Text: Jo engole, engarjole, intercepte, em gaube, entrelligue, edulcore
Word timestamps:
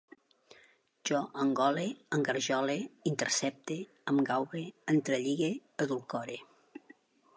Jo 1.09 1.19
engole, 1.43 1.83
engarjole, 2.17 2.77
intercepte, 3.11 3.77
em 4.13 4.23
gaube, 4.31 4.65
entrelligue, 4.95 5.51
edulcore 5.87 6.41